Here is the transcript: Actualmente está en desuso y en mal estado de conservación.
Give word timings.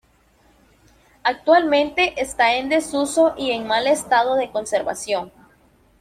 Actualmente 1.21 2.19
está 2.19 2.55
en 2.55 2.69
desuso 2.69 3.35
y 3.37 3.51
en 3.51 3.67
mal 3.67 3.85
estado 3.85 4.33
de 4.35 4.49
conservación. 4.49 5.31